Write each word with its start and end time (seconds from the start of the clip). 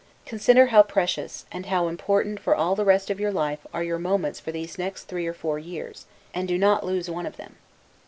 Consider 0.25 0.65
how 0.73 0.81
precious, 0.81 1.45
and 1.51 1.67
how 1.67 1.87
important 1.87 2.39
for 2.39 2.55
all 2.55 2.75
the 2.75 2.83
rest 2.83 3.11
of 3.11 3.19
your 3.19 3.31
life, 3.31 3.59
are 3.71 3.83
your 3.83 3.99
moments 3.99 4.39
for 4.39 4.51
these 4.51 4.79
next 4.79 5.03
three 5.03 5.27
or 5.27 5.33
four 5.35 5.59
years; 5.59 6.07
and 6.33 6.47
do 6.47 6.57
not 6.57 6.83
lose 6.83 7.07
one 7.07 7.27
of 7.27 7.37
them. 7.37 7.57